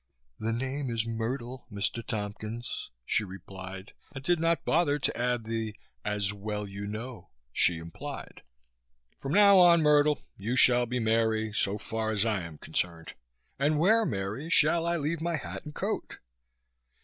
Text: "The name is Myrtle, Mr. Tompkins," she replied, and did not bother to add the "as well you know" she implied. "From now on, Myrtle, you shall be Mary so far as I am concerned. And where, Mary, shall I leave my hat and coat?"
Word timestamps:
"The 0.39 0.51
name 0.51 0.89
is 0.89 1.05
Myrtle, 1.05 1.67
Mr. 1.71 2.03
Tompkins," 2.03 2.89
she 3.05 3.23
replied, 3.23 3.93
and 4.15 4.23
did 4.23 4.39
not 4.39 4.65
bother 4.65 4.97
to 4.97 5.15
add 5.15 5.43
the 5.43 5.75
"as 6.03 6.33
well 6.33 6.67
you 6.67 6.87
know" 6.87 7.29
she 7.53 7.77
implied. 7.77 8.41
"From 9.19 9.31
now 9.33 9.59
on, 9.59 9.83
Myrtle, 9.83 10.19
you 10.35 10.55
shall 10.55 10.87
be 10.87 10.97
Mary 10.97 11.53
so 11.53 11.77
far 11.77 12.09
as 12.09 12.25
I 12.25 12.41
am 12.41 12.57
concerned. 12.57 13.13
And 13.59 13.77
where, 13.77 14.03
Mary, 14.03 14.49
shall 14.49 14.87
I 14.87 14.97
leave 14.97 15.21
my 15.21 15.35
hat 15.35 15.65
and 15.65 15.75
coat?" 15.75 16.17